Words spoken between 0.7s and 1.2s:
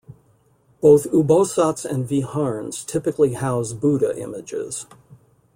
Both